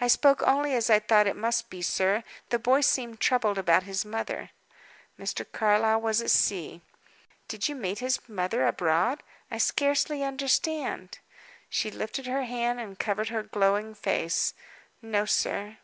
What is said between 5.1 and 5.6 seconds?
Mr.